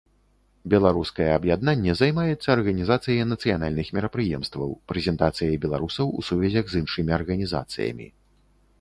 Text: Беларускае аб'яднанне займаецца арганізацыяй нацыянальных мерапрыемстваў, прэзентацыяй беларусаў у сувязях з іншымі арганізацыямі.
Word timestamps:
Беларускае 0.73 1.27
аб'яднанне 1.33 1.93
займаецца 2.01 2.47
арганізацыяй 2.55 3.21
нацыянальных 3.35 3.93
мерапрыемстваў, 3.99 4.69
прэзентацыяй 4.93 5.55
беларусаў 5.67 6.05
у 6.17 6.29
сувязях 6.31 6.65
з 6.73 6.87
іншымі 6.87 7.11
арганізацыямі. 7.23 8.07